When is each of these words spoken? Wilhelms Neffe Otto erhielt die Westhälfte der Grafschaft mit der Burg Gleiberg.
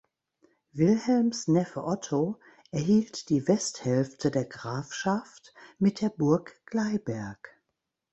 Wilhelms 0.73 1.47
Neffe 1.47 1.83
Otto 1.85 2.39
erhielt 2.71 3.29
die 3.29 3.47
Westhälfte 3.47 4.31
der 4.31 4.45
Grafschaft 4.45 5.53
mit 5.77 6.01
der 6.01 6.09
Burg 6.09 6.59
Gleiberg. 6.65 7.61